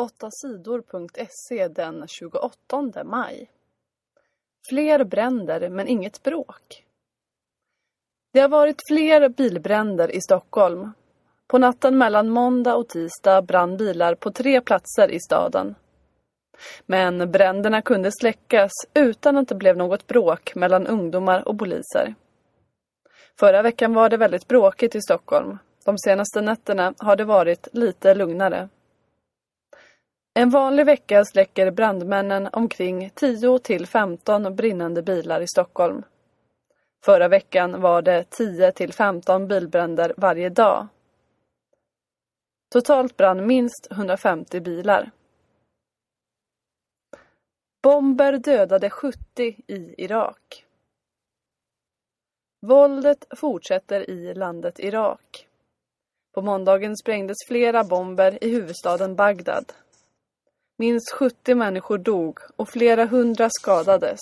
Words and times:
8sidor.se 0.00 1.68
den 1.68 2.08
28 2.08 3.04
maj. 3.04 3.50
Fler 4.68 5.04
bränder 5.04 5.68
men 5.68 5.88
inget 5.88 6.22
bråk. 6.22 6.84
Det 8.32 8.40
har 8.40 8.48
varit 8.48 8.82
fler 8.88 9.28
bilbränder 9.28 10.10
i 10.10 10.20
Stockholm. 10.20 10.92
På 11.46 11.58
natten 11.58 11.98
mellan 11.98 12.28
måndag 12.28 12.74
och 12.74 12.88
tisdag 12.88 13.42
brann 13.42 13.76
bilar 13.76 14.14
på 14.14 14.30
tre 14.30 14.60
platser 14.60 15.10
i 15.10 15.20
staden. 15.20 15.74
Men 16.86 17.30
bränderna 17.30 17.82
kunde 17.82 18.12
släckas 18.12 18.72
utan 18.94 19.36
att 19.36 19.48
det 19.48 19.54
blev 19.54 19.76
något 19.76 20.06
bråk 20.06 20.54
mellan 20.54 20.86
ungdomar 20.86 21.48
och 21.48 21.58
poliser. 21.58 22.14
Förra 23.40 23.62
veckan 23.62 23.94
var 23.94 24.08
det 24.08 24.16
väldigt 24.16 24.48
bråkigt 24.48 24.94
i 24.94 25.00
Stockholm. 25.00 25.58
De 25.84 25.98
senaste 25.98 26.40
nätterna 26.40 26.94
har 26.98 27.16
det 27.16 27.24
varit 27.24 27.68
lite 27.72 28.14
lugnare. 28.14 28.68
En 30.40 30.50
vanlig 30.50 30.86
vecka 30.86 31.24
släcker 31.24 31.70
brandmännen 31.70 32.48
omkring 32.52 33.10
10 33.14 33.58
till 33.58 33.86
15 33.86 34.56
brinnande 34.56 35.02
bilar 35.02 35.40
i 35.40 35.46
Stockholm. 35.48 36.02
Förra 37.04 37.28
veckan 37.28 37.80
var 37.80 38.02
det 38.02 38.30
10 38.30 38.72
till 38.72 38.92
15 38.92 39.48
bilbränder 39.48 40.14
varje 40.16 40.48
dag. 40.48 40.86
Totalt 42.72 43.16
brann 43.16 43.46
minst 43.46 43.88
150 43.90 44.60
bilar. 44.60 45.10
Bomber 47.82 48.32
dödade 48.32 48.90
70 48.90 49.18
i 49.66 49.94
Irak. 49.98 50.64
Våldet 52.66 53.24
fortsätter 53.36 54.10
i 54.10 54.34
landet 54.34 54.78
Irak. 54.78 55.46
På 56.34 56.42
måndagen 56.42 56.96
sprängdes 56.96 57.36
flera 57.46 57.84
bomber 57.84 58.44
i 58.44 58.50
huvudstaden 58.50 59.16
Bagdad. 59.16 59.72
Minst 60.80 61.10
70 61.10 61.54
människor 61.54 61.98
dog 61.98 62.38
och 62.56 62.68
flera 62.68 63.06
hundra 63.06 63.48
skadades. 63.50 64.20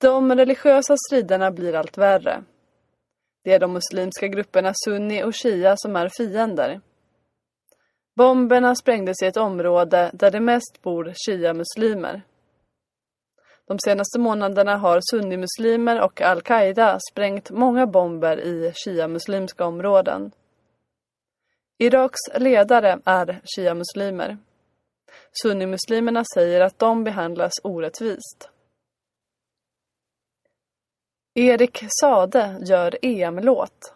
De 0.00 0.34
religiösa 0.34 0.96
striderna 0.96 1.50
blir 1.50 1.74
allt 1.74 1.98
värre. 1.98 2.44
Det 3.44 3.52
är 3.52 3.58
de 3.58 3.72
muslimska 3.72 4.28
grupperna 4.28 4.72
Sunni 4.74 5.22
och 5.22 5.36
Shia 5.36 5.76
som 5.76 5.96
är 5.96 6.08
fiender. 6.08 6.80
Bomberna 8.16 8.74
sprängdes 8.74 9.22
i 9.22 9.26
ett 9.26 9.36
område 9.36 10.10
där 10.14 10.30
det 10.30 10.40
mest 10.40 10.82
bor 10.82 11.12
Shia-muslimer. 11.26 12.22
De 13.68 13.78
senaste 13.78 14.18
månaderna 14.18 14.76
har 14.76 15.00
sunnimuslimer 15.10 16.00
och 16.00 16.20
al-Qaida 16.20 16.98
sprängt 17.12 17.50
många 17.50 17.86
bomber 17.86 18.40
i 18.40 18.72
shia-muslimska 18.74 19.64
områden. 19.64 20.32
Iraks 21.78 22.18
ledare 22.34 23.00
är 23.04 23.40
shia-muslimer. 23.44 24.38
Sunnimuslimerna 25.42 26.24
säger 26.34 26.60
att 26.60 26.78
de 26.78 27.04
behandlas 27.04 27.52
orättvist. 27.62 28.50
Erik 31.34 31.84
Sade 32.00 32.58
gör 32.66 32.98
EM-låt. 33.02 33.94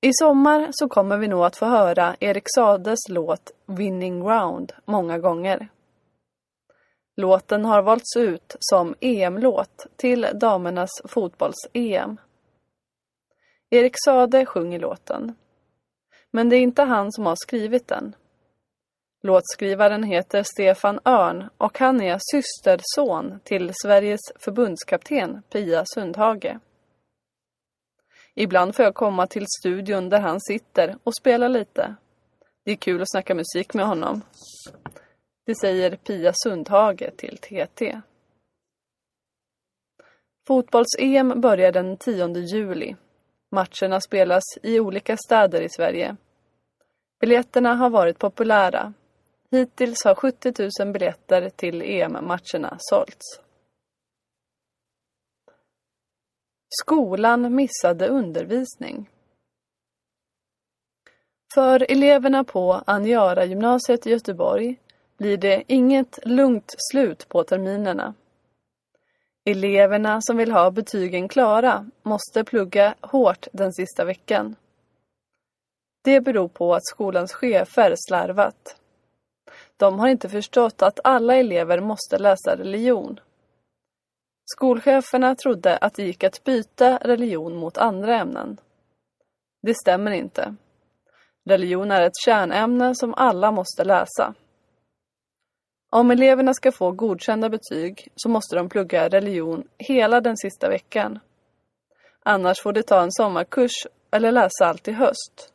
I 0.00 0.10
sommar 0.12 0.68
så 0.72 0.88
kommer 0.88 1.16
vi 1.16 1.28
nog 1.28 1.44
att 1.44 1.56
få 1.56 1.66
höra 1.66 2.16
Erik 2.20 2.44
Sades 2.54 3.08
låt 3.08 3.50
Winning 3.66 4.20
ground 4.20 4.72
många 4.84 5.18
gånger. 5.18 5.68
Låten 7.16 7.64
har 7.64 7.82
valts 7.82 8.16
ut 8.16 8.56
som 8.60 8.94
EM-låt 9.00 9.86
till 9.96 10.26
damernas 10.34 10.90
fotbolls-EM. 11.04 12.16
Erik 13.70 13.94
Sade 14.04 14.46
sjunger 14.46 14.78
låten. 14.78 15.34
Men 16.30 16.48
det 16.48 16.56
är 16.56 16.60
inte 16.60 16.82
han 16.82 17.12
som 17.12 17.26
har 17.26 17.36
skrivit 17.36 17.88
den. 17.88 18.14
Låtskrivaren 19.22 20.02
heter 20.02 20.42
Stefan 20.42 21.00
Örn 21.04 21.44
och 21.58 21.78
han 21.78 22.00
är 22.00 22.18
systerson 22.32 23.40
till 23.44 23.72
Sveriges 23.82 24.20
förbundskapten 24.36 25.42
Pia 25.52 25.84
Sundhage. 25.86 26.58
Ibland 28.34 28.74
får 28.74 28.84
jag 28.84 28.94
komma 28.94 29.26
till 29.26 29.46
studion 29.60 30.08
där 30.08 30.20
han 30.20 30.40
sitter 30.40 30.98
och 31.04 31.16
spela 31.20 31.48
lite. 31.48 31.94
Det 32.64 32.72
är 32.72 32.76
kul 32.76 33.02
att 33.02 33.10
snacka 33.10 33.34
musik 33.34 33.74
med 33.74 33.86
honom. 33.86 34.22
Det 35.46 35.54
säger 35.60 35.96
Pia 35.96 36.32
Sundhage 36.34 37.16
till 37.16 37.38
TT. 37.38 38.00
Fotbolls-EM 40.46 41.40
börjar 41.40 41.72
den 41.72 41.96
10 41.96 42.28
juli. 42.28 42.96
Matcherna 43.50 44.00
spelas 44.00 44.44
i 44.62 44.80
olika 44.80 45.16
städer 45.16 45.62
i 45.62 45.68
Sverige. 45.68 46.16
Biljetterna 47.20 47.74
har 47.74 47.90
varit 47.90 48.18
populära. 48.18 48.92
Hittills 49.50 50.04
har 50.04 50.14
70 50.14 50.52
000 50.80 50.92
biljetter 50.92 51.50
till 51.50 51.82
EM-matcherna 51.82 52.76
sålts. 52.78 53.40
Skolan 56.68 57.54
missade 57.54 58.08
undervisning. 58.08 59.10
För 61.54 61.90
eleverna 61.90 62.44
på 62.44 62.72
Angöra 62.86 63.44
gymnasiet 63.44 64.06
i 64.06 64.10
Göteborg 64.10 64.76
blir 65.18 65.36
det 65.36 65.64
inget 65.66 66.18
lugnt 66.26 66.74
slut 66.78 67.28
på 67.28 67.44
terminerna. 67.44 68.14
Eleverna 69.50 70.20
som 70.20 70.36
vill 70.36 70.52
ha 70.52 70.70
betygen 70.70 71.28
klara 71.28 71.86
måste 72.02 72.44
plugga 72.44 72.94
hårt 73.00 73.46
den 73.52 73.72
sista 73.72 74.04
veckan. 74.04 74.56
Det 76.04 76.20
beror 76.20 76.48
på 76.48 76.74
att 76.74 76.86
skolans 76.86 77.32
chefer 77.32 77.94
slarvat. 77.96 78.76
De 79.76 79.98
har 79.98 80.08
inte 80.08 80.28
förstått 80.28 80.82
att 80.82 81.00
alla 81.04 81.36
elever 81.36 81.80
måste 81.80 82.18
läsa 82.18 82.56
religion. 82.56 83.20
Skolcheferna 84.44 85.34
trodde 85.34 85.76
att 85.76 85.94
det 85.94 86.02
gick 86.02 86.24
att 86.24 86.44
byta 86.44 86.96
religion 86.96 87.56
mot 87.56 87.78
andra 87.78 88.16
ämnen. 88.16 88.60
Det 89.62 89.74
stämmer 89.74 90.10
inte. 90.10 90.54
Religion 91.48 91.90
är 91.90 92.02
ett 92.02 92.24
kärnämne 92.24 92.94
som 92.94 93.14
alla 93.14 93.50
måste 93.50 93.84
läsa. 93.84 94.34
Om 95.90 96.10
eleverna 96.10 96.54
ska 96.54 96.72
få 96.72 96.92
godkända 96.92 97.48
betyg 97.48 98.08
så 98.16 98.28
måste 98.28 98.56
de 98.56 98.68
plugga 98.68 99.08
religion 99.08 99.68
hela 99.78 100.20
den 100.20 100.36
sista 100.36 100.68
veckan. 100.68 101.18
Annars 102.22 102.62
får 102.62 102.72
de 102.72 102.82
ta 102.82 103.02
en 103.02 103.12
sommarkurs 103.12 103.86
eller 104.10 104.32
läsa 104.32 104.66
allt 104.66 104.88
i 104.88 104.92
höst. 104.92 105.52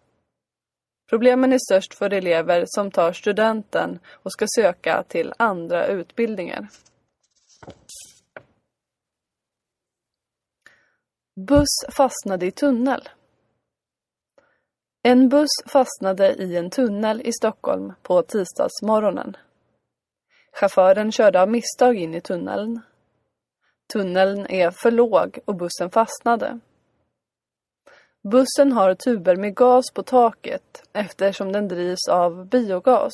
Problemen 1.10 1.54
är 1.54 1.58
störst 1.58 1.94
för 1.94 2.14
elever 2.14 2.64
som 2.68 2.92
tar 2.92 3.14
studenten 3.14 4.00
och 4.10 4.32
ska 4.32 4.46
söka 4.56 5.04
till 5.04 5.34
andra 5.38 5.88
utbildningar. 5.88 6.68
Buss 11.36 11.86
fastnade 11.98 12.46
i 12.46 12.52
tunnel. 12.52 13.10
En 15.04 15.30
buss 15.30 15.64
fastnade 15.66 16.34
i 16.34 16.58
en 16.58 16.70
tunnel 16.70 17.22
i 17.22 17.34
Stockholm 17.34 17.94
på 18.02 18.22
tisdagsmorgonen. 18.22 19.38
Chauffören 20.54 21.12
körde 21.12 21.42
av 21.42 21.50
misstag 21.50 21.98
in 21.98 22.14
i 22.14 22.22
tunneln. 22.22 22.82
Tunneln 23.94 24.48
är 24.48 24.72
för 24.72 24.92
låg 24.92 25.40
och 25.46 25.56
bussen 25.56 25.90
fastnade. 25.90 26.60
Bussen 28.24 28.72
har 28.72 28.96
tuber 28.96 29.36
med 29.36 29.56
gas 29.56 29.86
på 29.94 30.04
taket 30.04 30.84
eftersom 30.94 31.52
den 31.52 31.68
drivs 31.68 32.08
av 32.10 32.46
biogas. 32.46 33.12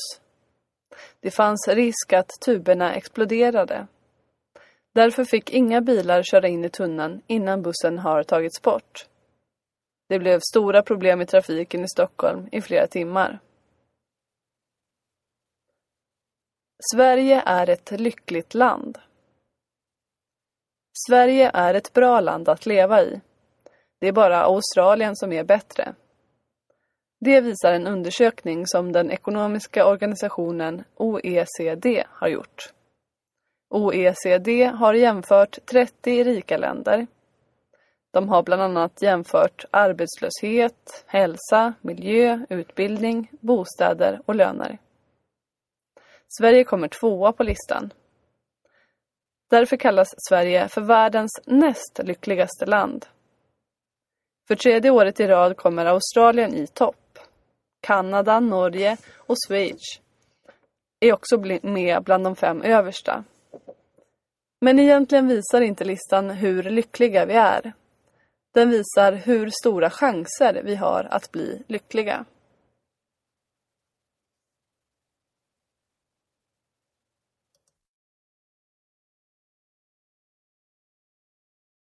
Det 1.20 1.32
fanns 1.32 1.68
risk 1.68 2.14
att 2.14 2.30
tuberna 2.46 2.94
exploderade. 2.94 3.88
Därför 4.96 5.24
fick 5.24 5.50
inga 5.50 5.82
bilar 5.82 6.24
köra 6.24 6.48
in 6.48 6.66
i 6.66 6.70
tunneln 6.70 7.22
innan 7.28 7.62
bussen 7.62 8.00
har 8.00 8.24
tagits 8.24 8.62
bort. 8.62 9.08
Det 10.10 10.20
blev 10.20 10.40
stora 10.40 10.82
problem 10.82 11.22
i 11.22 11.26
trafiken 11.26 11.84
i 11.84 11.88
Stockholm 11.88 12.48
i 12.52 12.62
flera 12.62 12.88
timmar. 12.88 13.40
Sverige 16.93 17.43
är 17.46 17.70
ett 17.70 17.91
lyckligt 17.91 18.53
land. 18.53 18.97
Sverige 21.08 21.52
är 21.53 21.73
ett 21.73 21.93
bra 21.93 22.20
land 22.20 22.49
att 22.49 22.66
leva 22.66 23.02
i. 23.02 23.22
Det 23.99 24.08
är 24.08 24.11
bara 24.11 24.41
Australien 24.43 25.16
som 25.16 25.31
är 25.34 25.43
bättre. 25.43 25.93
Det 27.20 27.41
visar 27.41 27.73
en 27.73 27.87
undersökning 27.87 28.67
som 28.67 28.91
den 28.91 29.11
ekonomiska 29.11 29.87
organisationen 29.87 30.84
OECD 30.96 32.03
har 32.09 32.28
gjort. 32.28 32.73
OECD 33.70 34.66
har 34.66 34.93
jämfört 34.93 35.66
30 35.66 36.23
rika 36.23 36.58
länder. 36.58 37.08
De 38.11 38.29
har 38.29 38.43
bland 38.43 38.61
annat 38.61 39.02
jämfört 39.02 39.66
arbetslöshet, 39.72 41.03
hälsa, 41.08 41.73
miljö, 41.82 42.46
utbildning, 42.49 43.32
bostäder 43.40 44.22
och 44.25 44.35
löner. 44.35 44.78
Sverige 46.37 46.64
kommer 46.64 46.87
tvåa 46.87 47.31
på 47.31 47.43
listan. 47.43 47.93
Därför 49.49 49.78
kallas 49.78 50.09
Sverige 50.29 50.67
för 50.67 50.81
världens 50.81 51.41
näst 51.46 51.99
lyckligaste 52.03 52.66
land. 52.66 53.05
För 54.47 54.55
tredje 54.55 54.91
året 54.91 55.20
i 55.20 55.28
rad 55.28 55.58
kommer 55.58 55.85
Australien 55.85 56.53
i 56.53 56.67
topp. 56.67 57.20
Kanada, 57.81 58.40
Norge 58.40 58.97
och 59.16 59.35
Schweiz 59.47 59.99
är 60.99 61.14
också 61.14 61.37
med 61.61 62.03
bland 62.03 62.23
de 62.23 62.35
fem 62.35 62.61
översta. 62.61 63.23
Men 64.61 64.79
egentligen 64.79 65.28
visar 65.28 65.61
inte 65.61 65.84
listan 65.84 66.29
hur 66.29 66.64
lyckliga 66.64 67.25
vi 67.25 67.34
är. 67.34 67.73
Den 68.53 68.70
visar 68.70 69.14
hur 69.14 69.49
stora 69.61 69.90
chanser 69.90 70.61
vi 70.64 70.75
har 70.75 71.08
att 71.11 71.32
bli 71.32 71.64
lyckliga. 71.67 72.25